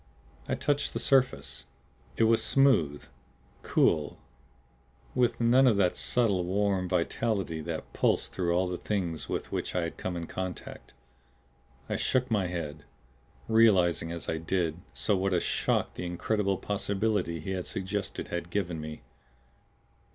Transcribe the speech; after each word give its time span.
I 0.49 0.55
touched 0.55 0.93
the 0.93 0.99
surface. 0.99 1.65
It 2.17 2.23
was 2.23 2.43
smooth, 2.43 3.05
cool 3.61 4.17
with 5.13 5.39
none 5.39 5.67
of 5.67 5.77
that 5.77 5.95
subtle, 5.95 6.43
warm 6.43 6.89
vitality 6.89 7.61
that 7.61 7.93
pulsed 7.93 8.33
through 8.33 8.51
all 8.55 8.67
the 8.67 8.79
Things 8.79 9.29
with 9.29 9.51
which 9.51 9.75
I 9.75 9.83
had 9.83 9.97
come 9.97 10.17
in 10.17 10.25
contact. 10.25 10.93
I 11.87 11.97
shook 11.97 12.31
my 12.31 12.47
head, 12.47 12.83
realizing 13.47 14.11
as 14.11 14.27
I 14.27 14.39
did 14.39 14.81
so 14.95 15.15
what 15.15 15.33
a 15.35 15.39
shock 15.39 15.93
the 15.93 16.03
incredible 16.07 16.57
possibility 16.57 17.39
he 17.39 17.51
had 17.51 17.67
suggested 17.67 18.29
had 18.29 18.49
given 18.49 18.81
me. 18.81 19.03